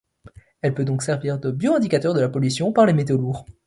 [0.63, 3.45] Elle peut donc servir de bioindicateur de la pollution par les métaux lourds.